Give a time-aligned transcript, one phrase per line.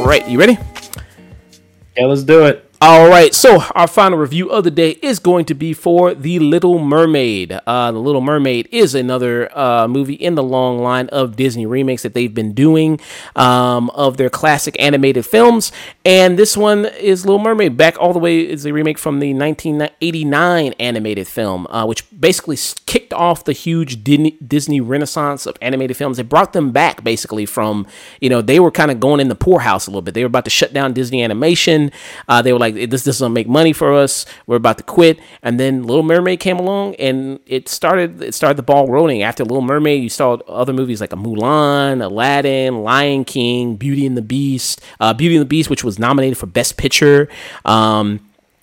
[0.00, 0.58] All right, you ready?
[1.96, 2.59] Yeah, let's do it.
[2.82, 6.38] All right, so our final review of the day is going to be for The
[6.38, 7.52] Little Mermaid.
[7.66, 12.04] Uh, the Little Mermaid is another uh, movie in the long line of Disney remakes
[12.04, 12.98] that they've been doing
[13.36, 15.72] um, of their classic animated films.
[16.06, 19.34] And this one is Little Mermaid, back all the way is a remake from the
[19.34, 22.56] 1989 animated film, uh, which basically
[22.86, 26.18] kicked off the huge Disney renaissance of animated films.
[26.18, 27.86] It brought them back basically from,
[28.22, 30.14] you know, they were kind of going in the poorhouse a little bit.
[30.14, 31.92] They were about to shut down Disney animation.
[32.26, 34.26] Uh, they were like, like this doesn't make money for us.
[34.46, 35.18] We're about to quit.
[35.42, 39.22] And then Little Mermaid came along, and it started it started the ball rolling.
[39.22, 44.16] After Little Mermaid, you saw other movies like a Mulan, Aladdin, Lion King, Beauty and
[44.16, 47.28] the Beast, uh, Beauty and the Beast, which was nominated for Best Picture.
[47.64, 48.20] Um,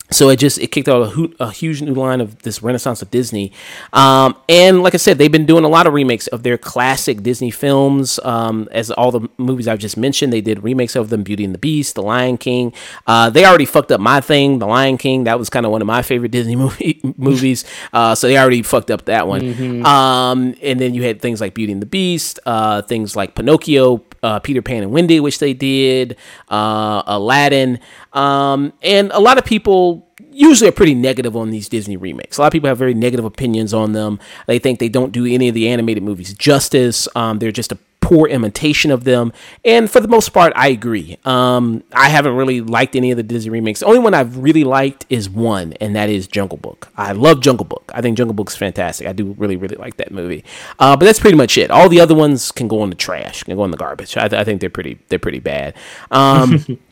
[0.09, 3.11] so it just it kicked out a, a, huge new line of this renaissance of
[3.11, 3.51] Disney,
[3.93, 7.23] um, and like I said, they've been doing a lot of remakes of their classic
[7.23, 8.19] Disney films.
[8.23, 11.53] Um, as all the movies I've just mentioned, they did remakes of them: Beauty and
[11.53, 12.73] the Beast, The Lion King.
[13.05, 15.25] Uh, they already fucked up my thing, The Lion King.
[15.25, 17.65] That was kind of one of my favorite Disney movie, movies.
[17.91, 19.41] Uh, so they already fucked up that one.
[19.41, 19.85] Mm-hmm.
[19.85, 24.03] Um, and then you had things like Beauty and the Beast, uh, things like Pinocchio,
[24.23, 26.17] uh, Peter Pan and Wendy, which they did,
[26.49, 27.79] uh, Aladdin,
[28.17, 32.37] um, and a lot of people usually are pretty negative on these Disney remakes.
[32.37, 34.19] A lot of people have very negative opinions on them.
[34.47, 37.07] They think they don't do any of the animated movies justice.
[37.15, 39.33] Um, they're just a poor imitation of them.
[39.65, 41.17] And for the most part, I agree.
[41.25, 43.81] Um, I haven't really liked any of the Disney remakes.
[43.81, 46.87] The only one I've really liked is one, and that is Jungle Book.
[46.95, 47.91] I love Jungle Book.
[47.93, 49.07] I think Jungle Book's fantastic.
[49.07, 50.45] I do really, really like that movie.
[50.79, 51.69] Uh, but that's pretty much it.
[51.69, 54.15] All the other ones can go in the trash, can go in the garbage.
[54.15, 55.75] I, th- I think they're pretty, they're pretty bad.
[56.09, 56.79] Um,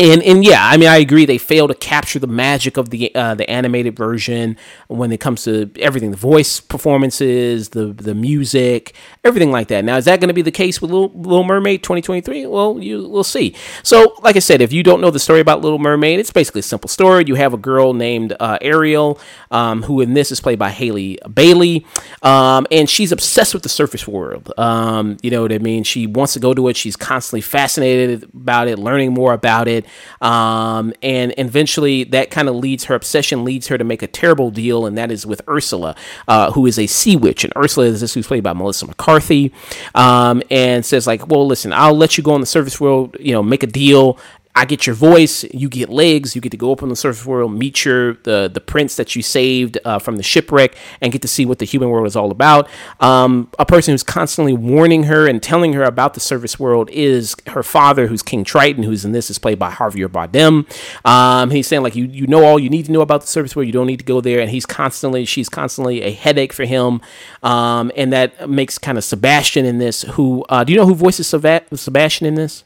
[0.00, 1.26] and and yeah, I mean, I agree.
[1.26, 4.56] They fail to capture the magic of the uh, the animated version
[4.88, 8.94] when it comes to everything, the voice performances, the the music,
[9.24, 9.84] everything like that.
[9.84, 12.46] Now, is that going to be the case with Little, Little Mermaid 2023?
[12.46, 13.54] Well, you we'll see.
[13.82, 16.60] So, like I said, if you don't know the story about Little Mermaid, it's basically
[16.60, 17.24] a simple story.
[17.26, 21.18] You have a girl named uh, Ariel, um, who in this is played by Haley
[21.32, 21.84] Bailey,
[22.22, 24.50] um, and she's obsessed with the surface world.
[24.56, 25.84] Um, you know what I mean?
[25.84, 26.76] She wants to go to it.
[26.78, 29.84] She's constantly fascinated about it, learning more about it.
[30.20, 34.50] Um, and eventually, that kind of leads her obsession leads her to make a terrible
[34.50, 35.96] deal, and that is with Ursula,
[36.28, 37.44] uh, who is a sea witch.
[37.44, 39.52] And Ursula is this who's played by Melissa McCarthy,
[39.94, 43.32] um, and says like, "Well, listen, I'll let you go on the surface world, you
[43.32, 44.18] know, make a deal,
[44.54, 47.24] I get your voice, you get legs, you get to go up on the surface
[47.24, 51.22] world, meet your the the prince that you saved uh, from the shipwreck, and get
[51.22, 52.68] to see what the human world is all about.
[52.98, 57.36] Um, a person who's constantly warning her and telling her about the surface world is
[57.46, 60.66] her father, who's King Triton, who's in this is played by Javier Bardem.
[61.08, 63.54] Um, he's saying like you you know all you need to know about the surface
[63.54, 66.64] world, you don't need to go there, and he's constantly she's constantly a headache for
[66.64, 67.00] him,
[67.44, 70.02] um, and that makes kind of Sebastian in this.
[70.02, 72.64] Who uh, do you know who voices Sebastian in this?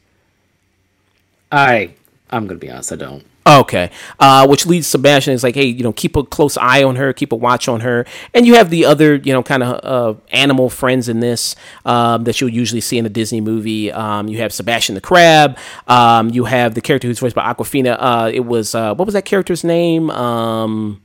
[1.55, 1.95] I
[2.31, 3.25] I'm gonna be honest, I don't.
[3.47, 6.97] Okay, uh, which leads Sebastian is like, hey, you know, keep a close eye on
[6.97, 9.85] her, keep a watch on her, and you have the other, you know, kind of
[9.85, 11.55] uh, animal friends in this
[11.85, 13.93] um, that you'll usually see in a Disney movie.
[13.93, 15.59] Um, you have Sebastian the crab.
[15.87, 17.97] Um, you have the character who's voiced by Awkwafina.
[17.99, 20.09] Uh, it was uh, what was that character's name?
[20.11, 21.03] Um,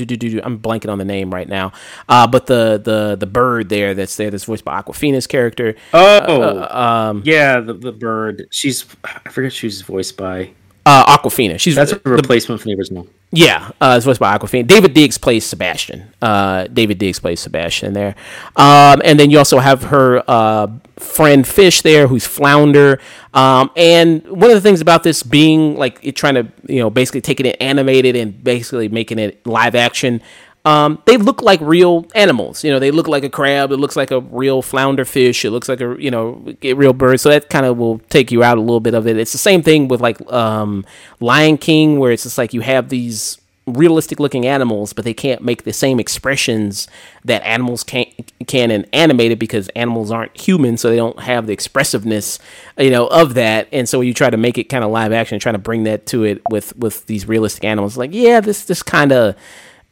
[0.00, 1.72] I'm blanking on the name right now.
[2.08, 5.74] Uh, but the the the bird there that's there that's voiced by Awkwafina's character.
[5.92, 8.46] Oh, uh, um, yeah, the, the bird.
[8.50, 10.52] She's I forget she's voiced by
[10.84, 11.58] uh, Awkwafina.
[11.58, 13.08] She's that's a replacement the, from the original.
[13.30, 14.66] Yeah, uh, it's voiced by Awkwafina.
[14.66, 16.12] David Diggs plays Sebastian.
[16.20, 18.14] Uh, David Diggs plays Sebastian there,
[18.56, 23.00] um, and then you also have her uh, friend Fish there, who's Flounder.
[23.32, 26.90] Um, and one of the things about this being like it trying to you know
[26.90, 30.20] basically taking it animated and basically making it live action.
[30.64, 32.62] Um, they look like real animals.
[32.62, 33.72] You know, they look like a crab.
[33.72, 35.44] It looks like a real flounder fish.
[35.44, 37.20] It looks like a you know real bird.
[37.20, 39.16] So that kind of will take you out a little bit of it.
[39.16, 40.86] It's the same thing with like um,
[41.20, 45.42] Lion King, where it's just like you have these realistic looking animals, but they can't
[45.42, 46.88] make the same expressions
[47.24, 48.06] that animals can
[48.46, 52.38] can in animated because animals aren't human, so they don't have the expressiveness,
[52.78, 53.68] you know, of that.
[53.72, 56.06] And so you try to make it kind of live action, trying to bring that
[56.06, 59.34] to it with with these realistic animals, like yeah, this this kind of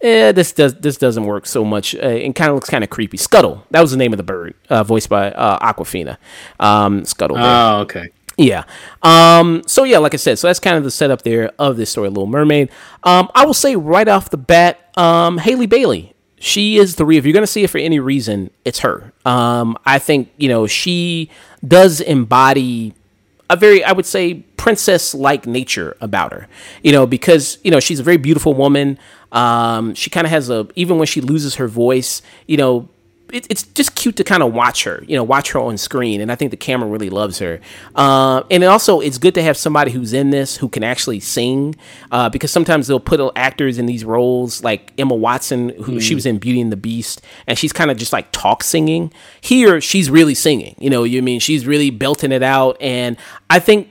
[0.03, 1.95] eh, this does this doesn't work so much.
[1.95, 3.17] Uh, and kind of looks kind of creepy.
[3.17, 6.17] Scuttle, that was the name of the bird, uh, voiced by uh, Awkwafina.
[6.59, 7.37] Um, Scuttle.
[7.39, 8.11] Oh, okay.
[8.37, 8.65] Yeah.
[9.03, 11.91] Um, so yeah, like I said, so that's kind of the setup there of this
[11.91, 12.71] story, Little Mermaid.
[13.03, 16.15] Um, I will say right off the bat, um, Halle Bailey.
[16.39, 17.19] She is the real.
[17.19, 19.13] If you're going to see it for any reason, it's her.
[19.27, 21.31] Um, I think you know she
[21.67, 22.95] does embody
[23.51, 26.49] a very, I would say, princess like nature about her,
[26.83, 28.97] you know, because, you know, she's a very beautiful woman.
[29.33, 32.89] Um, she kind of has a, even when she loses her voice, you know,
[33.33, 36.21] it, it's just cute to kind of watch her, you know, watch her on screen,
[36.21, 37.61] and I think the camera really loves her.
[37.95, 41.75] Uh, and also, it's good to have somebody who's in this who can actually sing,
[42.11, 46.01] uh, because sometimes they'll put actors in these roles, like Emma Watson, who mm.
[46.01, 49.13] she was in Beauty and the Beast, and she's kind of just like talk singing.
[49.41, 50.75] Here, she's really singing.
[50.79, 53.17] You know, you mean she's really belting it out, and
[53.49, 53.89] I think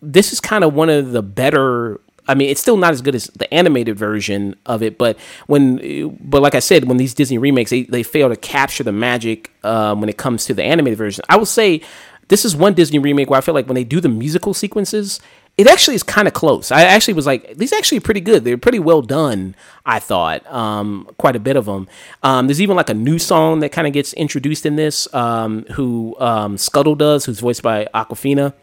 [0.00, 3.14] this is kind of one of the better I mean, it's still not as good
[3.14, 7.38] as the animated version of it, but when, but like I said, when these Disney
[7.38, 10.98] remakes, they, they fail to capture the magic um, when it comes to the animated
[10.98, 11.24] version.
[11.28, 11.82] I will say
[12.28, 15.20] this is one Disney remake where I feel like when they do the musical sequences,
[15.58, 16.70] it actually is kind of close.
[16.70, 18.44] I actually was like, these actually pretty good.
[18.44, 19.54] They're pretty well done.
[19.84, 21.88] I thought um, quite a bit of them.
[22.22, 25.64] Um, there's even like a new song that kind of gets introduced in this, um,
[25.72, 28.54] who um, Scuttle does, who's voiced by Awkwafina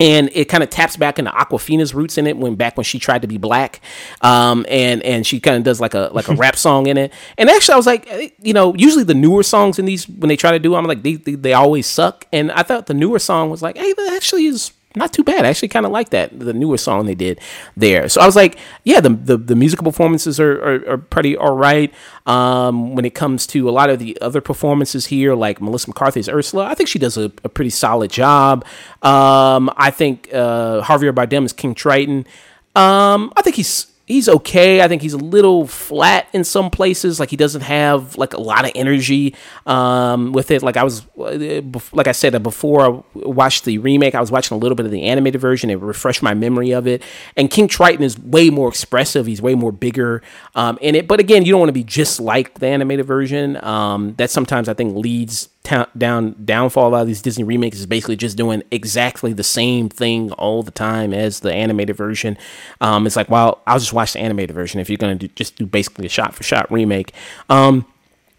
[0.00, 2.98] and it kind of taps back into Awkwafina's roots in it when back when she
[2.98, 3.80] tried to be black,
[4.22, 7.12] um, and and she kind of does like a like a rap song in it.
[7.36, 10.28] And actually, I was like, eh, you know, usually the newer songs in these when
[10.28, 12.26] they try to do, I'm like they, they, they always suck.
[12.32, 15.44] And I thought the newer song was like, hey, that actually is not too bad.
[15.44, 17.40] I actually kind of like that the newer song they did
[17.76, 18.08] there.
[18.08, 21.54] So I was like, yeah, the the, the musical performances are, are, are pretty all
[21.54, 21.92] right.
[22.26, 26.28] Um, when it comes to a lot of the other performances here, like Melissa McCarthy's
[26.28, 28.64] Ursula, I think she does a, a pretty solid job.
[29.02, 32.26] Um, I think uh, Javier Bardem is King Triton.
[32.74, 34.82] Um, I think he's he's okay.
[34.82, 37.20] I think he's a little flat in some places.
[37.20, 39.36] Like he doesn't have like a lot of energy
[39.66, 40.62] um, with it.
[40.62, 41.60] Like I was, uh,
[41.92, 44.84] like I said uh, before I watched the remake, I was watching a little bit
[44.84, 45.70] of the animated version.
[45.70, 47.02] It refreshed my memory of it.
[47.36, 49.26] And King Triton is way more expressive.
[49.26, 50.22] He's way more bigger
[50.56, 51.06] um, in it.
[51.06, 53.62] But again, you don't want to be just like the animated version.
[53.64, 58.36] Um, that sometimes I think leads down downfall of these Disney remakes is basically just
[58.36, 62.36] doing exactly the same thing all the time as the animated version.
[62.80, 65.56] Um, it's like, well, I'll just watch the animated version if you're going to just
[65.56, 67.12] do basically a shot for shot remake.
[67.48, 67.86] Um,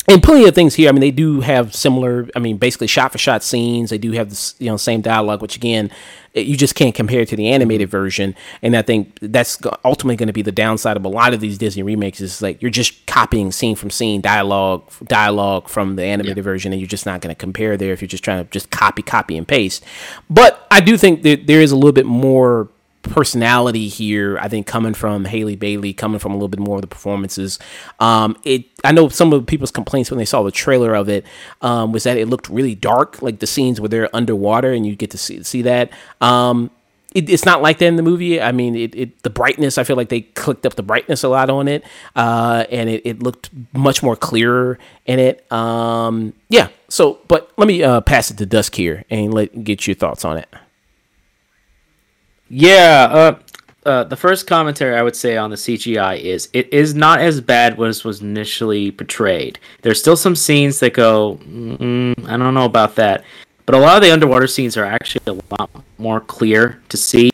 [0.08, 0.90] and plenty of things here.
[0.90, 2.28] I mean, they do have similar.
[2.36, 3.92] I mean, basically shot for shot scenes.
[3.92, 5.92] They do have this, you know, same dialogue, which again,
[6.34, 7.98] you just can't compare to the animated mm-hmm.
[7.98, 8.36] version.
[8.62, 11.58] And I think that's ultimately going to be the downside of a lot of these
[11.58, 12.20] Disney remakes.
[12.20, 16.44] Is like you're just copying scene from scene, dialogue, dialogue from the animated yeah.
[16.44, 18.72] version, and you're just not going to compare there if you're just trying to just
[18.72, 19.84] copy, copy, and paste.
[20.30, 22.70] But I do think that there is a little bit more
[23.04, 24.38] personality here.
[24.40, 27.60] I think coming from Haley Bailey, coming from a little bit more of the performances.
[28.00, 31.26] Um, it I know some of people's complaints when they saw the trailer of it
[31.62, 34.96] um, was that it looked really dark, like the scenes where they're underwater and you
[34.96, 35.92] get to see see that.
[36.20, 36.72] Um,
[37.14, 38.42] it, it's not like that in the movie.
[38.42, 39.78] I mean, it, it, the brightness.
[39.78, 41.84] I feel like they clicked up the brightness a lot on it,
[42.16, 45.52] uh, and it, it looked much more clearer in it.
[45.52, 46.70] Um, yeah.
[46.88, 50.24] So, but let me uh, pass it to Dusk here and let get your thoughts
[50.24, 50.48] on it.
[52.54, 53.40] Yeah, uh,
[53.86, 57.40] uh, the first commentary I would say on the CGI is it is not as
[57.40, 59.58] bad as was initially portrayed.
[59.84, 63.24] There's still some scenes that go, mm, I don't know about that,
[63.66, 67.32] but a lot of the underwater scenes are actually a lot more clear to see.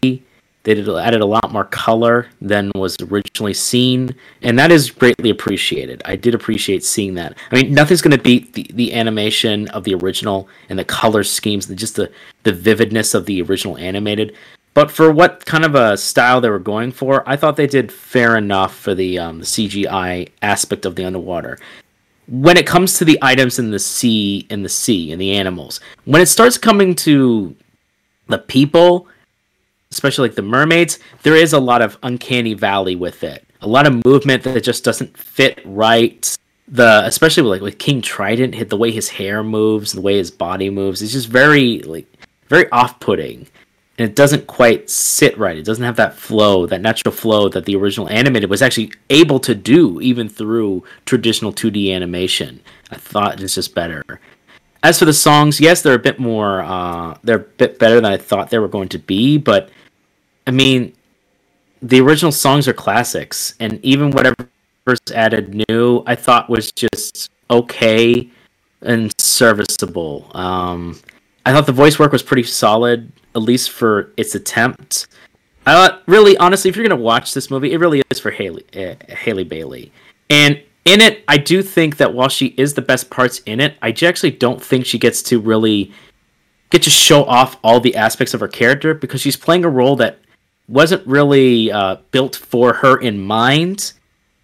[0.68, 4.14] They did, added a lot more color than was originally seen,
[4.44, 6.02] and that is greatly appreciated.
[6.06, 7.38] I did appreciate seeing that.
[7.52, 11.24] I mean, nothing's going to beat the, the animation of the original and the color
[11.24, 12.12] schemes, and just the,
[12.44, 14.36] the vividness of the original animated.
[14.78, 17.92] But for what kind of a style they were going for, I thought they did
[17.92, 21.58] fair enough for the, um, CGI aspect of the underwater.
[22.28, 25.80] When it comes to the items in the sea, in the sea, and the animals,
[26.06, 27.56] when it starts coming to
[28.28, 29.08] the people,
[29.90, 33.48] especially like the mermaids, there is a lot of uncanny valley with it.
[33.62, 36.38] A lot of movement that just doesn't fit right.
[36.68, 40.18] The especially with, like with King Triton, hit the way his hair moves, the way
[40.18, 42.06] his body moves, it's just very like
[42.48, 43.48] very off-putting
[43.98, 45.58] and it doesn't quite sit right.
[45.58, 49.40] It doesn't have that flow, that natural flow that the original animated was actually able
[49.42, 52.62] to do, even through traditional 2D animation.
[52.92, 54.04] I thought it's just better.
[54.84, 58.06] As for the songs, yes, they're a bit more, uh, they're a bit better than
[58.06, 59.70] I thought they were going to be, but
[60.46, 60.94] I mean,
[61.82, 64.36] the original songs are classics, and even whatever
[64.88, 68.30] whatever's added new, I thought was just okay
[68.82, 70.32] and serviceable.
[70.34, 71.00] Um,
[71.48, 75.08] I thought the voice work was pretty solid at least for its attempt.
[75.66, 78.66] I thought, really, honestly, if you're gonna watch this movie, it really is for Haley
[78.76, 79.94] uh, Halle Bailey,
[80.30, 83.76] and in it, I do think that while she is the best parts in it,
[83.82, 85.94] I actually don't think she gets to really
[86.70, 89.96] get to show off all the aspects of her character because she's playing a role
[89.98, 90.20] that
[90.68, 93.94] wasn't really uh, built for her in mind.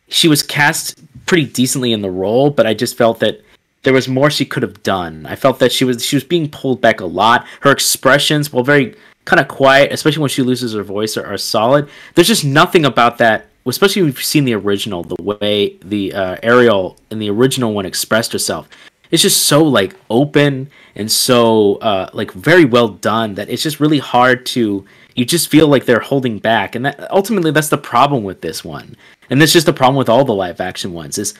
[0.07, 3.41] She was cast pretty decently in the role, but I just felt that
[3.83, 5.25] there was more she could have done.
[5.25, 7.45] I felt that she was she was being pulled back a lot.
[7.61, 11.37] Her expressions, while very kind of quiet, especially when she loses her voice, are, are
[11.37, 11.89] solid.
[12.15, 16.37] There's just nothing about that, especially if you've seen the original, the way the uh,
[16.41, 18.69] Ariel in the original one expressed herself.
[19.11, 23.79] It's just so like open and so uh, like very well done that it's just
[23.79, 24.85] really hard to.
[25.15, 28.63] You just feel like they're holding back, and that ultimately that's the problem with this
[28.63, 28.95] one.
[29.29, 31.35] And that's just the problem with all the live action ones is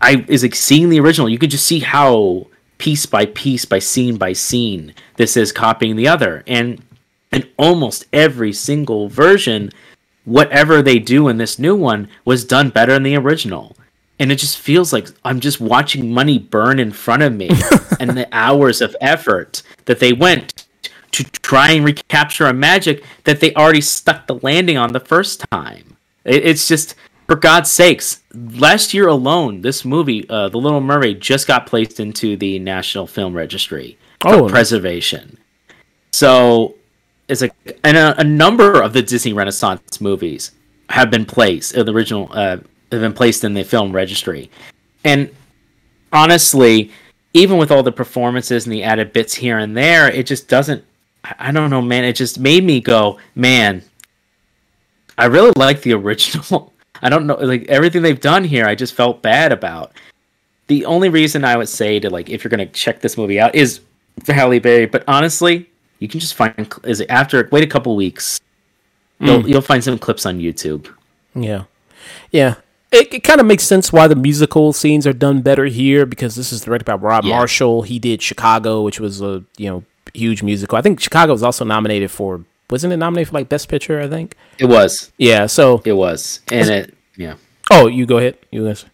[0.00, 2.46] I is like seeing the original, you could just see how
[2.78, 6.42] piece by piece by scene by scene this is copying the other.
[6.46, 6.82] And
[7.30, 9.70] in almost every single version,
[10.24, 13.76] whatever they do in this new one was done better than the original.
[14.18, 17.50] And it just feels like I'm just watching money burn in front of me
[18.00, 20.66] and the hours of effort that they went
[21.12, 25.44] to try and recapture a magic that they already stuck the landing on the first
[25.50, 25.96] time.
[26.24, 26.94] It's just
[27.30, 32.00] for God's sakes, last year alone, this movie, uh, The Little Mermaid, just got placed
[32.00, 35.38] into the National Film Registry for oh, preservation.
[36.12, 36.74] So
[37.28, 40.50] it's like, and a, a, number of the Disney Renaissance movies
[40.88, 42.56] have been placed, uh, the original, uh,
[42.90, 44.50] have been placed in the film registry.
[45.04, 45.32] And
[46.12, 46.90] honestly,
[47.32, 50.84] even with all the performances and the added bits here and there, it just doesn't.
[51.38, 52.02] I don't know, man.
[52.02, 53.84] It just made me go, man.
[55.16, 56.69] I really like the original.
[57.02, 59.92] I don't know, like everything they've done here, I just felt bad about.
[60.66, 63.54] The only reason I would say to like if you're gonna check this movie out
[63.54, 63.80] is
[64.24, 67.96] for Halle Berry, but honestly, you can just find is it after wait a couple
[67.96, 68.40] weeks,
[69.18, 69.48] you'll mm.
[69.48, 70.92] you'll find some clips on YouTube.
[71.34, 71.64] Yeah,
[72.30, 72.56] yeah.
[72.92, 76.34] It, it kind of makes sense why the musical scenes are done better here because
[76.34, 77.36] this is directed by Rob yeah.
[77.36, 77.82] Marshall.
[77.82, 80.76] He did Chicago, which was a you know huge musical.
[80.76, 84.00] I think Chicago was also nominated for wasn't it nominated for like Best Picture?
[84.00, 85.12] I think it was.
[85.18, 87.36] Yeah, so it was, and it yeah.
[87.70, 88.38] Oh, you go ahead.
[88.50, 88.84] You guys.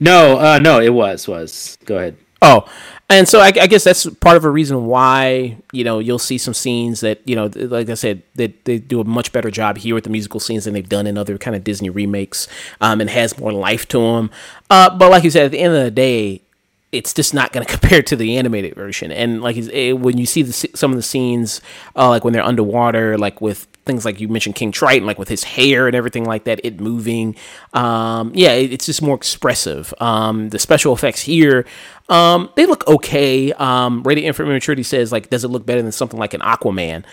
[0.00, 1.78] No, uh, no, it was was.
[1.84, 2.16] Go ahead.
[2.40, 2.70] Oh,
[3.10, 6.38] and so I, I, guess that's part of a reason why you know you'll see
[6.38, 9.50] some scenes that you know, like I said, that they, they, do a much better
[9.50, 12.46] job here with the musical scenes than they've done in other kind of Disney remakes,
[12.80, 14.30] um, and has more life to them.
[14.70, 16.42] Uh, but like you said, at the end of the day,
[16.90, 19.12] it's just not going to compare to the animated version.
[19.12, 21.60] And like it, eh, when you see the, some of the scenes,
[21.96, 25.28] uh, like when they're underwater, like with things like you mentioned King Triton, like with
[25.28, 27.36] his hair and everything like that, it moving.
[27.72, 29.92] Um, yeah, it, it's just more expressive.
[29.98, 31.66] Um, the special effects here,
[32.08, 33.52] um, they look okay.
[33.54, 37.04] Um, Rated Infant Maturity says like, does it look better than something like an Aquaman?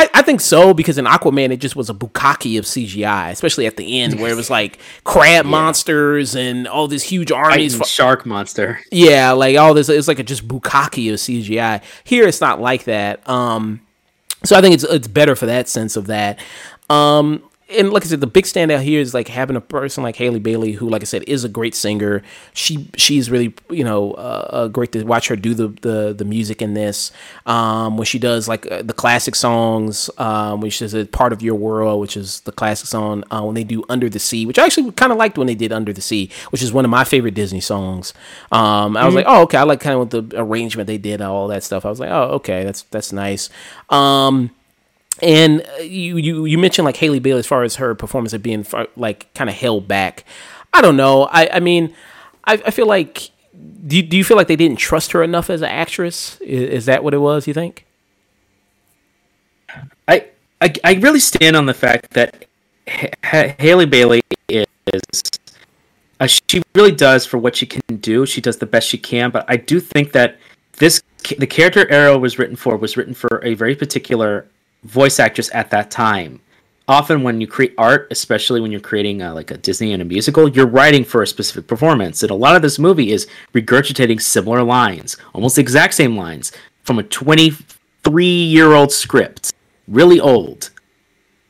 [0.00, 3.66] I, I, think so because in Aquaman it just was a bukkake of CGI, especially
[3.66, 5.50] at the end where it was like crab yeah.
[5.50, 8.80] monsters and all these huge armies, for, shark monster.
[8.90, 9.90] Yeah, like all this.
[9.90, 11.82] It's like a just bukkake of CGI.
[12.04, 13.28] Here it's not like that.
[13.28, 13.80] Um,
[14.42, 16.38] so I think it's it's better for that sense of that.
[16.88, 20.16] Um, and like I said, the big standout here is like having a person like
[20.16, 22.22] Haley Bailey, who, like I said, is a great singer.
[22.52, 26.24] She she's really you know uh, uh, great to watch her do the the, the
[26.24, 27.12] music in this.
[27.46, 31.42] Um, when she does like uh, the classic songs, um, which is a part of
[31.42, 33.24] your world, which is the classic song.
[33.30, 35.54] Uh, when they do Under the Sea, which I actually kind of liked when they
[35.54, 38.12] did Under the Sea, which is one of my favorite Disney songs.
[38.50, 39.16] Um, I was mm-hmm.
[39.16, 41.84] like, oh okay, I like kind of the arrangement they did, all that stuff.
[41.84, 43.48] I was like, oh okay, that's that's nice.
[43.88, 44.50] Um,
[45.22, 48.42] and uh, you, you you mentioned like Haley Bailey as far as her performance of
[48.42, 50.24] being like kind of held back.
[50.72, 51.24] I don't know.
[51.24, 51.94] I I mean,
[52.44, 53.30] I, I feel like
[53.86, 56.40] do you, do you feel like they didn't trust her enough as an actress?
[56.40, 57.46] Is, is that what it was?
[57.46, 57.86] You think?
[60.08, 60.26] I,
[60.60, 62.46] I I really stand on the fact that
[62.86, 63.14] H-
[63.58, 64.64] Halle Bailey is
[66.20, 68.26] uh, she really does for what she can do.
[68.26, 70.38] She does the best she can, but I do think that
[70.76, 71.02] this
[71.38, 74.46] the character Arrow was written for was written for a very particular
[74.82, 76.40] voice actress at that time.
[76.88, 80.04] Often, when you create art, especially when you're creating a, like a Disney and a
[80.04, 82.22] musical, you're writing for a specific performance.
[82.22, 86.50] And a lot of this movie is regurgitating similar lines, almost the exact same lines
[86.82, 89.52] from a 23 year old script,
[89.86, 90.70] really old.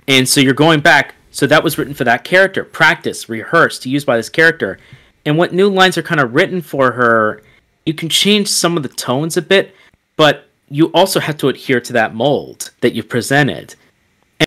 [0.07, 1.15] And so you're going back.
[1.31, 4.79] So that was written for that character, practice, rehearsed, used by this character.
[5.25, 7.43] And what new lines are kind of written for her,
[7.87, 9.75] you can change some of the tones a bit,
[10.17, 13.75] but you also have to adhere to that mold that you've presented.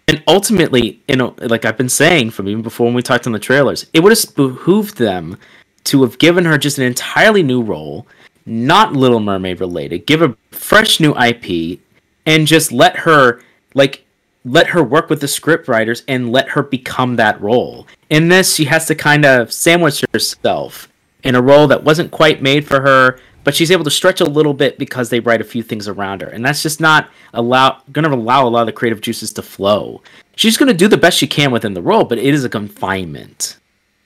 [0.08, 3.34] And ultimately, you know, like I've been saying from even before when we talked on
[3.34, 5.38] the trailers, it would have behooved them
[5.86, 8.08] to have given her just an entirely new role,
[8.46, 11.80] not Little Mermaid related, give a fresh new IP,
[12.26, 13.42] and just let her
[13.76, 14.06] like
[14.46, 17.88] let her work with the script writers and let her become that role.
[18.10, 20.90] In this, she has to kind of sandwich herself
[21.24, 24.26] in a role that wasn't quite made for her, but she's able to stretch a
[24.26, 27.82] little bit because they write a few things around her, and that's just not allow
[27.92, 30.02] going to allow a lot of the creative juices to flow.
[30.36, 32.50] She's going to do the best she can within the role, but it is a
[32.50, 33.58] confinement.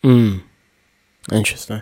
[0.04, 0.40] Hmm.
[1.32, 1.82] Interesting.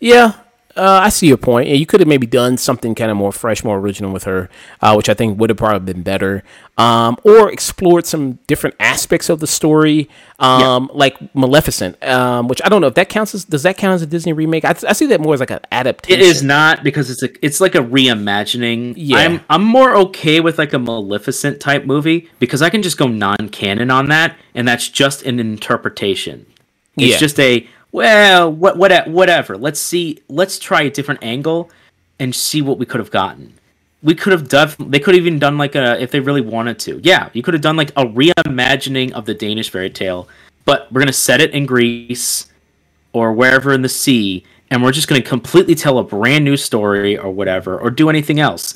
[0.00, 0.32] Yeah,
[0.76, 1.68] uh, I see your point.
[1.68, 4.48] You could have maybe done something kind of more fresh, more original with her,
[4.80, 6.42] uh, which I think would have probably been better.
[6.76, 10.08] Um, or explored some different aspects of the story,
[10.40, 10.98] um, yeah.
[10.98, 14.02] like Maleficent, um, which I don't know if that counts as does that count as
[14.02, 14.64] a Disney remake?
[14.64, 16.20] I, I see that more as like an adaptation.
[16.20, 18.94] It is not because it's a it's like a reimagining.
[18.96, 22.98] Yeah, I'm I'm more okay with like a Maleficent type movie because I can just
[22.98, 26.46] go non-canon on that, and that's just an interpretation.
[26.96, 27.18] It's yeah.
[27.18, 29.56] just a well, what, what, whatever.
[29.56, 30.20] Let's see.
[30.28, 31.70] Let's try a different angle
[32.18, 33.54] and see what we could have gotten.
[34.02, 34.74] We could have done.
[34.80, 37.00] They could have even done like a if they really wanted to.
[37.04, 40.28] Yeah, you could have done like a reimagining of the Danish fairy tale,
[40.64, 42.50] but we're gonna set it in Greece
[43.12, 47.16] or wherever in the sea, and we're just gonna completely tell a brand new story
[47.16, 48.74] or whatever, or do anything else.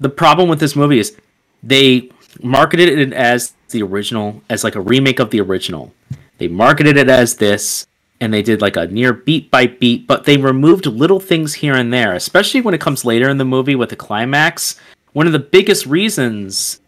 [0.00, 1.16] The problem with this movie is
[1.62, 2.10] they
[2.42, 5.94] marketed it as the original, as like a remake of the original.
[6.36, 7.86] They marketed it as this
[8.24, 11.74] and they did like a near beat by beat, but they removed little things here
[11.74, 14.80] and there, especially when it comes later in the movie with the climax.
[15.12, 16.80] One of the biggest reasons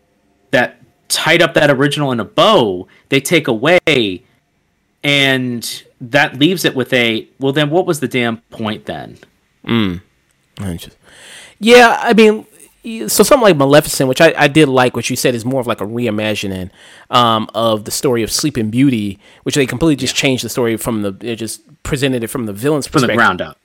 [0.51, 4.25] that tied up that original in a bow, they take away,
[5.05, 7.53] and that leaves it with a well.
[7.53, 9.19] Then what was the damn point then?
[9.63, 10.01] Mm.
[11.59, 12.47] Yeah, I mean,
[13.09, 15.67] so something like Maleficent, which I, I did like, what you said is more of
[15.67, 16.71] like a reimagining
[17.11, 20.23] um, of the story of Sleeping Beauty, which they completely just yeah.
[20.23, 23.09] changed the story from the it just presented it from the villain's perspective.
[23.11, 23.59] from the ground up.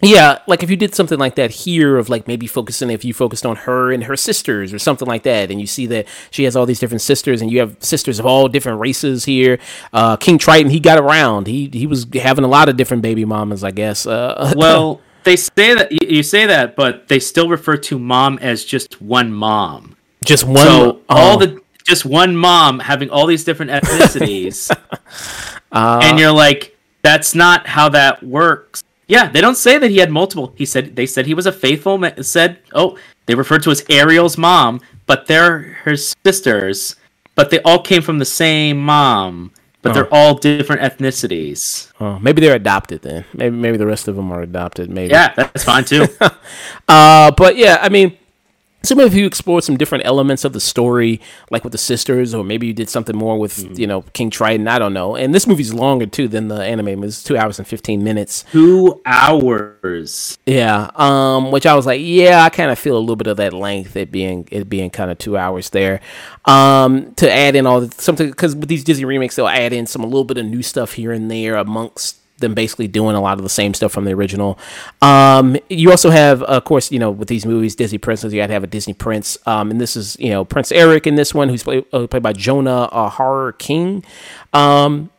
[0.00, 3.14] Yeah, like if you did something like that here, of like maybe focusing if you
[3.14, 6.44] focused on her and her sisters or something like that, and you see that she
[6.44, 9.58] has all these different sisters, and you have sisters of all different races here.
[9.92, 11.46] Uh, King Triton, he got around.
[11.46, 14.06] He he was having a lot of different baby mamas, I guess.
[14.06, 15.00] Uh, well.
[15.24, 19.32] They say that you say that, but they still refer to mom as just one
[19.32, 19.96] mom.
[20.24, 20.56] Just one.
[20.58, 21.16] So oh.
[21.16, 24.70] all the just one mom having all these different ethnicities,
[25.72, 28.82] uh, and you're like, that's not how that works.
[29.06, 30.54] Yeah, they don't say that he had multiple.
[30.56, 31.98] He said they said he was a faithful.
[31.98, 36.96] Ma- said oh, they referred to as Ariel's mom, but they're her sisters.
[37.34, 39.52] But they all came from the same mom
[39.84, 39.94] but oh.
[39.94, 41.92] they're all different ethnicities.
[42.00, 43.26] Oh, maybe they're adopted then.
[43.34, 44.90] Maybe maybe the rest of them are adopted.
[44.90, 45.12] Maybe.
[45.12, 46.06] Yeah, that's fine too.
[46.88, 48.16] uh, but yeah, I mean,
[48.86, 51.20] so maybe if you explored some different elements of the story,
[51.50, 53.78] like with the sisters, or maybe you did something more with mm.
[53.78, 54.68] you know King Triton.
[54.68, 55.16] I don't know.
[55.16, 57.04] And this movie's longer too than the anime.
[57.04, 58.44] It's two hours and fifteen minutes.
[58.52, 60.38] Two hours.
[60.46, 60.90] Yeah.
[60.94, 61.50] Um.
[61.50, 63.96] Which I was like, yeah, I kind of feel a little bit of that length.
[63.96, 66.00] It being it being kind of two hours there.
[66.44, 67.14] Um.
[67.14, 70.02] To add in all the, something because with these Disney remakes, they'll add in some
[70.02, 73.38] a little bit of new stuff here and there amongst them basically doing a lot
[73.38, 74.58] of the same stuff from the original.
[75.00, 78.48] Um, you also have, of course, you know, with these movies, Disney Princess, you got
[78.48, 79.38] to have a Disney Prince.
[79.46, 82.22] Um, and this is, you know, Prince Eric in this one, who's play, uh, played
[82.22, 84.04] by Jonah uh, Hauer-King.
[84.52, 85.10] Um,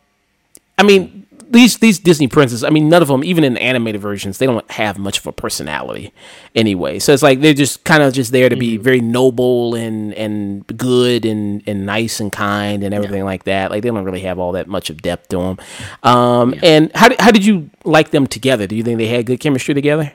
[0.78, 4.38] I mean, these these Disney princes, I mean, none of them, even in animated versions,
[4.38, 6.12] they don't have much of a personality
[6.54, 6.98] anyway.
[6.98, 8.82] So it's like they're just kind of just there to be mm-hmm.
[8.82, 13.24] very noble and and good and and nice and kind and everything yeah.
[13.24, 13.70] like that.
[13.70, 15.58] Like they don't really have all that much of depth to them.
[16.02, 16.60] Um, yeah.
[16.62, 18.66] And how how did you like them together?
[18.66, 20.12] Do you think they had good chemistry together?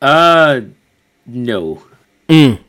[0.00, 0.60] Uh,
[1.26, 1.82] no.
[2.28, 2.60] Mm.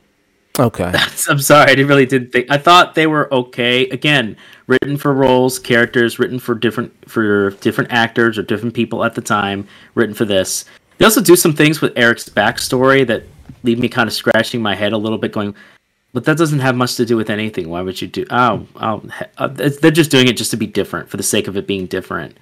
[0.60, 0.92] Okay.
[1.30, 2.52] I'm sorry, I really didn't think.
[2.52, 3.88] I thought they were okay.
[3.90, 4.36] Again,
[4.68, 9.22] written for roles, characters, written for different for different actors or different people at the
[9.22, 10.66] time, written for this.
[10.98, 13.24] They also do some things with Eric's backstory that
[13.64, 15.56] leave me kind of scratching my head a little bit, going,
[16.12, 17.70] "But that doesn't have much to do with anything.
[17.70, 18.26] Why would you do?
[18.30, 19.02] Oh, oh
[19.38, 21.86] uh, they're just doing it just to be different for the sake of it being
[21.86, 22.38] different.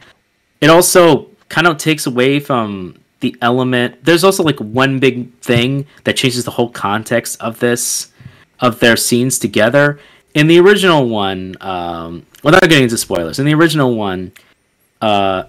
[0.59, 4.03] It also kind of takes away from the element.
[4.03, 8.11] There's also like one big thing that changes the whole context of this,
[8.59, 9.99] of their scenes together.
[10.33, 14.31] In the original one, um, without getting into spoilers, in the original one,
[15.01, 15.43] uh,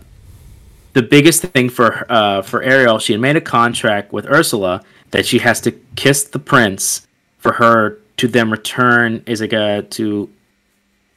[0.94, 5.26] the biggest thing for uh, for Ariel, she had made a contract with Ursula that
[5.26, 7.06] she has to kiss the prince
[7.38, 10.28] for her to then return is like a, to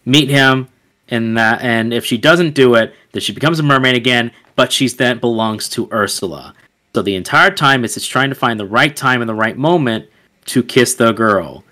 [0.06, 0.68] meet him
[1.10, 4.72] and that and if she doesn't do it, that she becomes a mermaid again, but
[4.72, 6.54] she's then belongs to Ursula.
[6.94, 9.58] So the entire time it's it's trying to find the right time and the right
[9.58, 10.08] moment
[10.46, 11.64] to kiss the girl.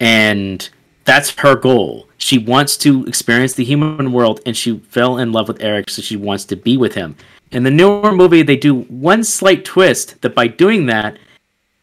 [0.00, 0.68] And
[1.04, 2.08] that's her goal.
[2.18, 6.02] She wants to experience the human world and she fell in love with Eric, so
[6.02, 7.16] she wants to be with him.
[7.50, 11.18] In the newer movie, they do one slight twist that by doing that,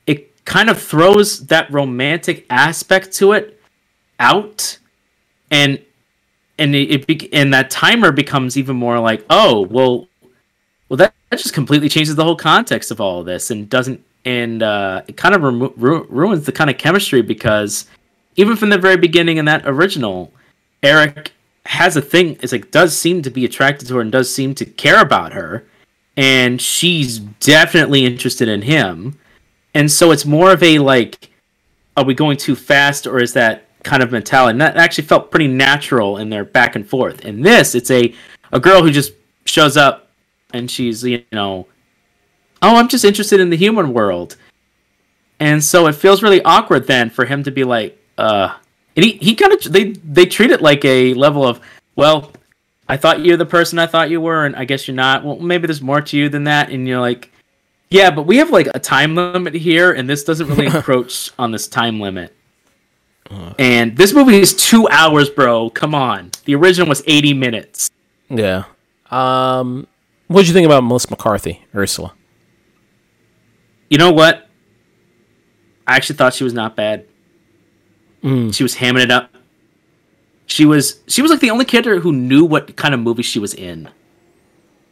[0.06, 3.60] it kind of throws that romantic aspect to it
[4.20, 4.78] out
[5.52, 5.80] and
[6.58, 10.08] and it, it and that timer becomes even more like oh well
[10.90, 14.04] well that, that just completely changes the whole context of all of this and doesn't
[14.26, 17.86] and uh, it kind of ru- ru- ruins the kind of chemistry because
[18.36, 20.32] even from the very beginning in that original
[20.84, 21.32] eric
[21.66, 24.54] has a thing is like does seem to be attracted to her and does seem
[24.56, 25.66] to care about her
[26.18, 29.18] and she's definitely interested in him.
[29.74, 31.30] And so it's more of a like,
[31.98, 34.52] are we going too fast, or is that kind of mentality?
[34.52, 37.26] And that actually felt pretty natural in their back and forth.
[37.26, 38.14] In this, it's a
[38.52, 39.14] a girl who just
[39.46, 40.05] shows up
[40.54, 41.68] and she's you know,
[42.62, 44.38] oh, I'm just interested in the human world.
[45.40, 48.56] And so it feels really awkward then for him to be like, uh,
[48.96, 51.60] and he, he kind of they they treat it like a level of,
[51.96, 52.32] well,
[52.88, 55.26] I thought you're the person I thought you were, and I guess you're not.
[55.26, 57.32] Well, maybe there's more to you than that, and you're like,
[57.90, 61.52] yeah, but we have like a time limit here, and this doesn't really encroach on
[61.52, 62.34] this time limit.
[63.30, 63.54] Uh.
[63.58, 65.70] And this movie is two hours, bro.
[65.72, 67.90] Come on, the original was 80 minutes.
[68.30, 68.66] Yeah.
[69.10, 69.88] Um,
[70.28, 72.14] what did you think about Melissa McCarthy, Ursula?
[73.90, 74.48] You know what?
[75.88, 77.06] I actually thought she was not bad.
[78.24, 78.54] Mm.
[78.54, 79.32] She was hamming it up.
[80.48, 83.40] She was she was like the only character who knew what kind of movie she
[83.40, 83.90] was in.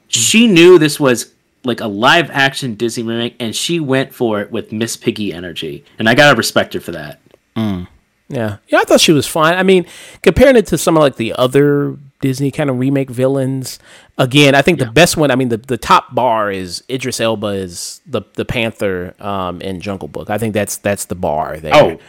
[0.07, 4.51] She knew this was like a live action Disney remake, and she went for it
[4.51, 7.19] with Miss Piggy energy, and I gotta respect her for that.
[7.55, 7.87] Mm.
[8.29, 9.55] Yeah, yeah, I thought she was fine.
[9.55, 9.85] I mean,
[10.21, 13.79] comparing it to some of like the other Disney kind of remake villains,
[14.17, 14.85] again, I think yeah.
[14.85, 15.29] the best one.
[15.29, 19.81] I mean, the, the top bar is Idris Elba is the the Panther um, in
[19.81, 20.29] Jungle Book.
[20.29, 21.75] I think that's that's the bar there.
[21.75, 21.99] Oh,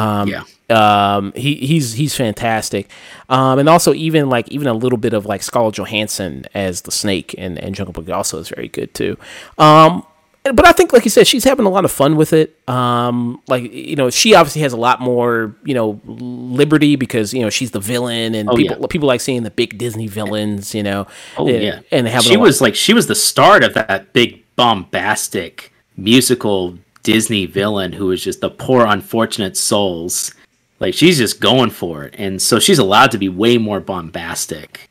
[0.00, 0.44] um, yeah.
[0.70, 2.88] Um, he he's he's fantastic,
[3.28, 6.92] um, and also even like even a little bit of like Scarlett Johansson as the
[6.92, 9.18] Snake and and Jungle Book also is very good too.
[9.58, 10.06] Um,
[10.52, 12.56] but I think, like you said, she's having a lot of fun with it.
[12.68, 17.40] Um, like you know, she obviously has a lot more you know liberty because you
[17.40, 18.86] know she's the villain, and oh, people yeah.
[18.88, 20.74] people like seeing the big Disney villains.
[20.74, 21.06] You know,
[21.38, 24.44] oh and, yeah, and having she was like she was the start of that big
[24.54, 30.34] bombastic musical Disney villain who was just the poor unfortunate souls.
[30.78, 34.90] Like she's just going for it, and so she's allowed to be way more bombastic.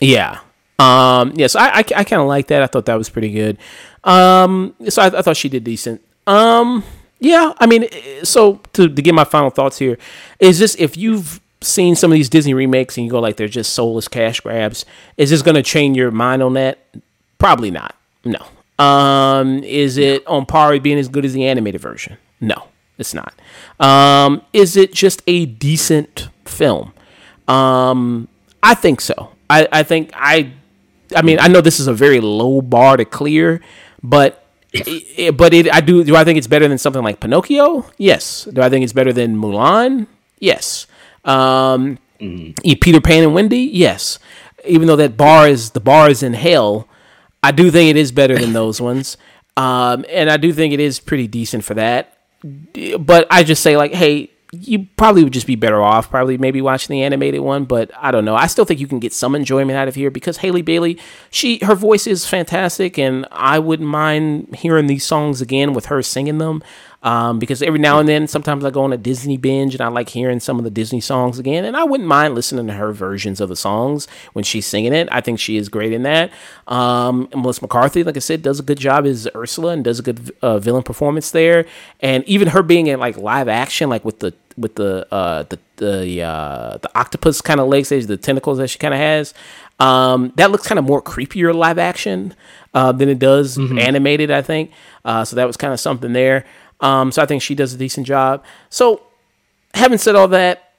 [0.00, 0.40] Yeah,
[0.78, 2.62] um, yes, yeah, so I, I, I kind of like that.
[2.62, 3.58] I thought that was pretty good.
[4.04, 6.02] Um, so I, I thought she did decent.
[6.26, 6.84] Um,
[7.20, 7.86] yeah, I mean,
[8.24, 9.98] so to, to get my final thoughts here,
[10.40, 13.48] is this if you've seen some of these Disney remakes and you go like they're
[13.48, 14.84] just soulless cash grabs,
[15.16, 16.78] is this going to change your mind on that?
[17.38, 17.94] Probably not.
[18.24, 18.44] No.
[18.84, 22.16] Um, is it on par with being as good as the animated version?
[22.40, 23.34] No, it's not.
[23.78, 26.92] Um, is it just a decent film?
[27.46, 28.28] Um,
[28.62, 29.30] I think so.
[29.48, 30.52] I, I think I,
[31.14, 33.60] I mean, I know this is a very low bar to clear,
[34.02, 37.86] but it, but it I do do I think it's better than something like Pinocchio?
[37.98, 38.44] Yes.
[38.44, 40.06] Do I think it's better than Mulan?
[40.38, 40.86] Yes.
[41.24, 42.80] Um, mm.
[42.80, 43.58] Peter Pan and Wendy?
[43.58, 44.18] Yes.
[44.64, 46.88] Even though that bar is the bar is in hell,
[47.42, 49.16] I do think it is better than those ones.
[49.56, 52.16] Um, and I do think it is pretty decent for that.
[52.98, 56.60] But I just say like, hey, you probably would just be better off probably maybe
[56.60, 58.36] watching the animated one but i don't know.
[58.36, 60.98] I still think you can get some enjoyment out of here because haley bailey
[61.30, 66.02] she her voice is fantastic and i wouldn't mind hearing these songs again with her
[66.02, 66.62] singing them
[67.02, 69.88] um, because every now and then, sometimes I go on a Disney binge and I
[69.88, 72.92] like hearing some of the Disney songs again, and I wouldn't mind listening to her
[72.92, 75.08] versions of the songs when she's singing it.
[75.10, 76.30] I think she is great in that.
[76.68, 80.02] Um, Melissa McCarthy, like I said, does a good job as Ursula and does a
[80.02, 81.66] good uh, villain performance there,
[82.00, 85.58] and even her being in like live action, like with the with the uh, the
[85.76, 89.34] the uh, the octopus kind of legs, the tentacles that she kind of has.
[89.80, 92.34] Um, that looks kind of more creepier live action
[92.74, 93.78] uh, than it does mm-hmm.
[93.78, 94.70] animated, I think.
[95.04, 96.44] Uh, so that was kind of something there.
[96.82, 98.44] Um, so I think she does a decent job.
[98.68, 99.02] So
[99.72, 100.72] having said all that,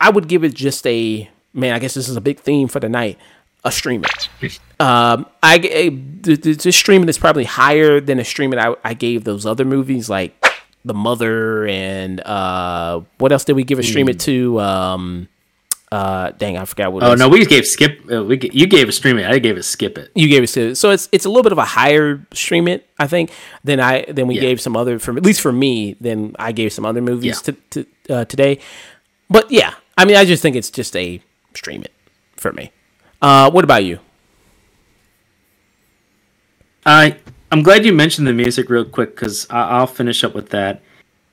[0.00, 1.74] I would give it just a man.
[1.74, 3.18] I guess this is a big theme for the night.
[3.62, 4.08] A streaming.
[4.78, 9.44] Um, I the, the, streaming is probably higher than a streaming I, I gave those
[9.44, 10.34] other movies like
[10.86, 14.30] The Mother and uh, what else did we give a stream it hmm.
[14.30, 14.60] to?
[14.60, 15.28] Um,
[15.92, 17.02] uh, dang, I forgot what.
[17.02, 18.00] Oh no, we gave skip.
[18.10, 19.28] Uh, we you gave a stream it.
[19.28, 20.12] I gave a skip it.
[20.14, 22.88] You gave it to so it's it's a little bit of a higher stream it.
[22.98, 23.32] I think
[23.64, 24.42] than I than we yeah.
[24.42, 27.54] gave some other for at least for me than I gave some other movies yeah.
[27.54, 28.60] to, to uh, today.
[29.28, 31.20] But yeah, I mean, I just think it's just a
[31.54, 31.92] stream it
[32.36, 32.70] for me.
[33.20, 33.98] Uh, what about you?
[36.86, 37.16] I
[37.50, 40.82] I'm glad you mentioned the music real quick because I'll finish up with that.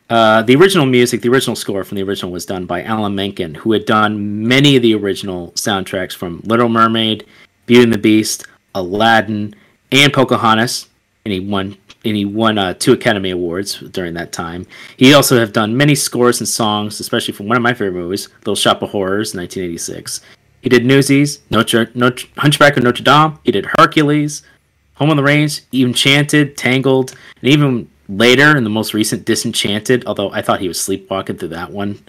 [0.10, 3.56] Uh, the original music, the original score from the original was done by Alan Menken,
[3.56, 7.26] who had done many of the original soundtracks from Little Mermaid,
[7.66, 9.54] Beauty and the Beast, Aladdin,
[9.92, 10.88] and Pocahontas,
[11.26, 14.66] and he won and he won uh, two Academy Awards during that time.
[14.96, 18.30] He also have done many scores and songs, especially from one of my favorite movies,
[18.40, 20.22] Little Shop of Horrors, 1986.
[20.62, 23.40] He did Newsies, Notre, Notre, Hunchback of Notre Dame.
[23.44, 24.44] He did Hercules,
[24.96, 30.32] Home on the Range, Enchanted, Tangled, and even later in the most recent Disenchanted, although
[30.32, 32.00] I thought he was sleepwalking through that one.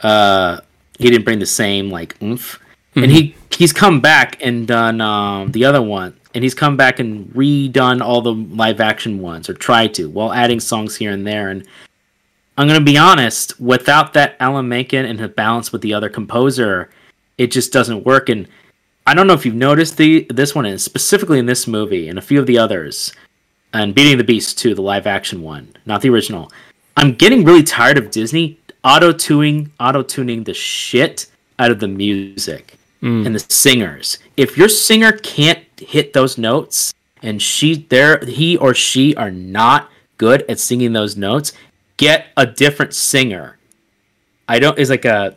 [0.00, 0.60] Uh,
[0.98, 2.58] he didn't bring the same like oomph,
[2.90, 3.02] mm-hmm.
[3.02, 7.00] and he he's come back and done um, the other one, and he's come back
[7.00, 11.26] and redone all the live action ones or tried to while adding songs here and
[11.26, 11.66] there and
[12.56, 16.90] i'm to be honest without that alan menken and the balance with the other composer
[17.38, 18.46] it just doesn't work and
[19.06, 22.18] i don't know if you've noticed the this one and specifically in this movie and
[22.18, 23.12] a few of the others
[23.72, 26.50] and beating the beast too the live action one not the original
[26.96, 31.26] i'm getting really tired of disney auto tuning auto tuning the shit
[31.58, 33.26] out of the music mm.
[33.26, 34.18] and the singers.
[34.36, 39.90] If your singer can't hit those notes and she there he or she are not
[40.16, 41.52] good at singing those notes,
[41.96, 43.58] get a different singer.
[44.48, 45.36] I don't is like a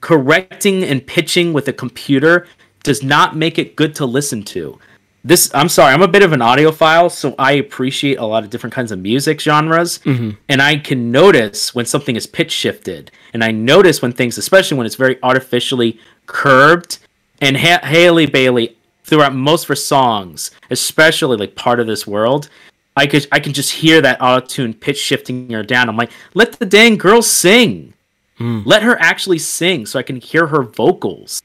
[0.00, 2.46] correcting and pitching with a computer
[2.82, 4.78] does not make it good to listen to.
[5.24, 8.50] This I'm sorry, I'm a bit of an audiophile, so I appreciate a lot of
[8.50, 10.30] different kinds of music genres, mm-hmm.
[10.48, 14.76] and I can notice when something is pitch shifted, and I notice when things, especially
[14.78, 16.98] when it's very artificially curbed.
[17.40, 22.48] And ha- Haley Bailey throughout most of her songs, especially like part of this world,
[22.96, 25.88] I could I can just hear that auto tune pitch shifting her down.
[25.88, 27.94] I'm like, let the dang girl sing.
[28.38, 28.62] Hmm.
[28.64, 31.42] Let her actually sing so I can hear her vocals.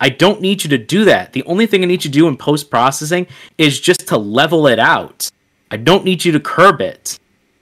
[0.00, 1.32] I don't need you to do that.
[1.32, 4.66] The only thing I need you to do in post processing is just to level
[4.66, 5.30] it out.
[5.70, 7.18] I don't need you to curb it.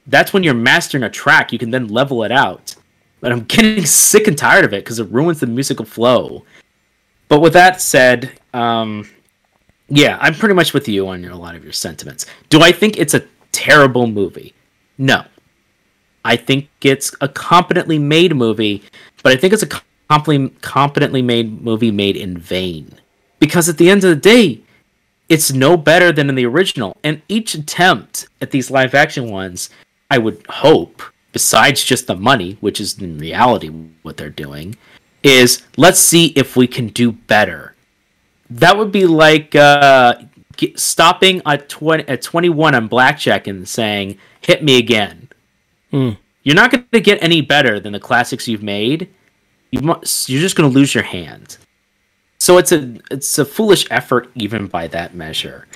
[0.06, 2.74] That's when you're mastering a track, you can then level it out.
[3.20, 6.44] But I'm getting sick and tired of it because it ruins the musical flow.
[7.28, 9.08] But with that said, um,
[9.88, 12.26] yeah, I'm pretty much with you on your, a lot of your sentiments.
[12.48, 14.54] Do I think it's a terrible movie?
[14.98, 15.24] No.
[16.24, 18.82] I think it's a competently made movie,
[19.22, 19.68] but I think it's a
[20.08, 22.98] competently, competently made movie made in vain.
[23.38, 24.60] Because at the end of the day,
[25.28, 26.96] it's no better than in the original.
[27.02, 29.70] And each attempt at these live action ones,
[30.10, 33.68] I would hope, besides just the money, which is in reality
[34.02, 34.76] what they're doing,
[35.22, 37.74] is let's see if we can do better.
[38.50, 40.16] That would be like uh,
[40.56, 45.28] get, stopping at 20, at 21 on blackjack and saying, hit me again.
[46.42, 49.08] You're not going to get any better than the classics you've made.
[49.74, 51.56] You must, you're just going to lose your hand.
[52.38, 55.66] So it's a it's a foolish effort even by that measure.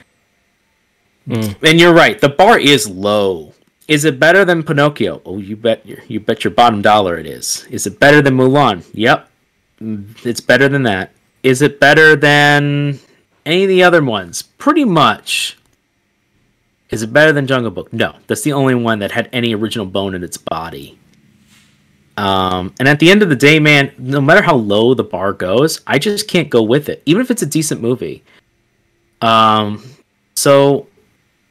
[1.30, 3.52] And you're right, the bar is low.
[3.88, 5.20] Is it better than Pinocchio?
[5.26, 7.66] Oh, you bet your you bet your bottom dollar it is.
[7.70, 8.84] Is it better than Mulan?
[8.92, 9.28] Yep.
[9.80, 11.10] Mm, It's better than that.
[11.42, 12.98] Is it better than
[13.46, 14.42] any of the other ones?
[14.42, 15.58] Pretty much.
[16.90, 17.92] Is it better than Jungle Book?
[17.92, 18.14] No.
[18.26, 20.98] That's the only one that had any original bone in its body.
[22.18, 25.32] Um, and at the end of the day, man, no matter how low the bar
[25.32, 28.24] goes, I just can't go with it, even if it's a decent movie.
[29.20, 29.84] Um,
[30.34, 30.88] so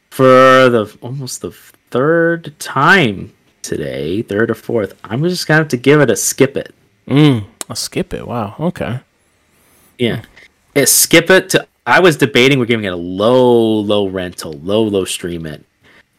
[0.10, 1.52] for the almost the
[1.90, 6.58] third time today, third or fourth, I'm just gonna have to give it a skip
[6.58, 6.76] it.
[7.08, 8.28] Mm, I'll skip it.
[8.28, 8.56] Wow.
[8.60, 9.00] Okay.
[9.98, 10.24] Yeah,
[10.76, 11.66] it, skip it to.
[11.86, 15.64] I was debating we're giving it a low, low rental, low, low stream it.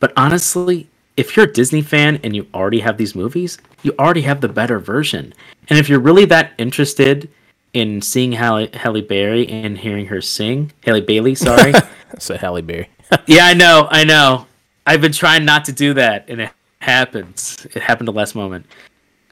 [0.01, 4.23] But honestly, if you're a Disney fan and you already have these movies, you already
[4.23, 5.33] have the better version.
[5.69, 7.31] And if you're really that interested
[7.73, 11.73] in seeing Halle, Halle Berry and hearing her sing, Halle Bailey, sorry.
[12.31, 12.89] A Halle Berry.
[13.27, 14.47] yeah, I know, I know.
[14.87, 17.67] I've been trying not to do that, and it happens.
[17.75, 18.67] It happened the last moment.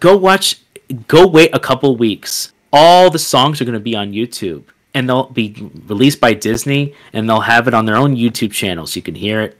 [0.00, 0.60] Go watch.
[1.08, 2.52] Go wait a couple weeks.
[2.72, 6.94] All the songs are going to be on YouTube, and they'll be released by Disney,
[7.12, 9.58] and they'll have it on their own YouTube channel, so you can hear it,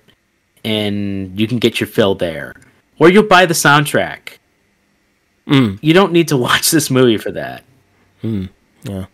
[0.65, 2.55] and you can get your fill there,
[2.99, 4.39] or you'll buy the soundtrack.
[5.81, 7.65] You don't need to watch this movie for that.
[8.83, 9.07] Yeah.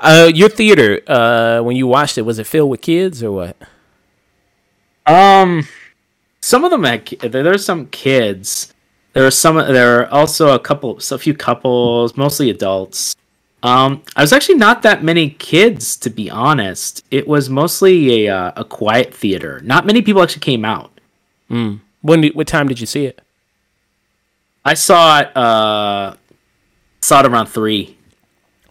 [0.00, 3.56] Uh, your theater, uh, when you watched it, was it filled with kids or what?
[5.06, 5.66] Um,
[6.40, 8.72] some of them had there's some kids.
[9.12, 9.56] There are some.
[9.56, 13.14] There are also a couple, a few couples, mostly adults.
[13.62, 17.04] Um, I was actually not that many kids, to be honest.
[17.10, 19.60] It was mostly a uh, a quiet theater.
[19.62, 21.00] Not many people actually came out.
[22.00, 22.22] When?
[22.22, 23.20] Did, what time did you see it?
[24.64, 25.36] I saw it.
[25.36, 26.14] Uh,
[27.00, 27.96] saw it around three.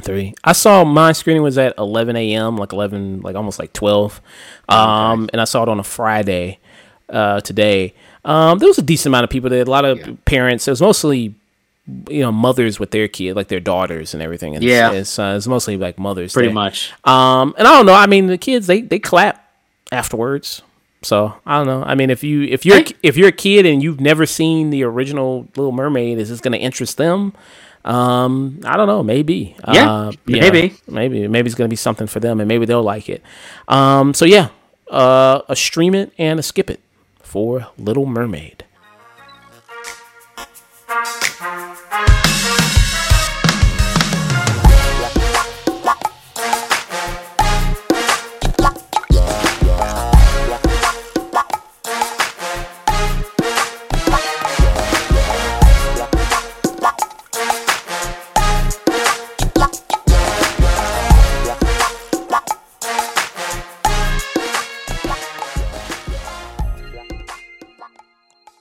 [0.01, 0.33] Three.
[0.43, 4.19] I saw my screening was at 11 a.m., like 11, like almost like 12.
[4.67, 6.59] Um, and I saw it on a Friday
[7.09, 7.93] uh, today.
[8.25, 9.61] Um, there was a decent amount of people there.
[9.61, 10.13] A lot of Yeah.
[10.25, 10.67] parents.
[10.67, 11.35] It was mostly,
[12.09, 14.55] you know, mothers with their kid, like their daughters and everything.
[14.55, 14.91] And Yeah.
[14.91, 16.33] it's, uh, it's mostly like mothers.
[16.33, 16.55] Pretty there.
[16.55, 16.93] much.
[17.03, 17.93] Um, and I don't know.
[17.93, 19.51] I mean, the kids they they clap
[19.91, 20.61] afterwards.
[21.03, 21.83] So I don't know.
[21.83, 24.69] I mean, if you if you're I- if you're a kid and you've never seen
[24.69, 27.33] the original Little Mermaid, is this going to interest them?
[27.83, 29.01] Um, I don't know.
[29.01, 29.55] Maybe.
[29.73, 30.75] Yeah, Uh, maybe.
[30.87, 31.27] Maybe.
[31.27, 33.23] Maybe it's going to be something for them, and maybe they'll like it.
[33.67, 34.49] Um, so yeah,
[34.91, 36.79] uh, a stream it and a skip it
[37.23, 38.65] for Little Mermaid.